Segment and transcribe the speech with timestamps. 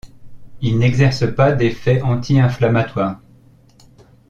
[0.63, 3.19] Il n’exerce pas d’effet anti-inflammatoire.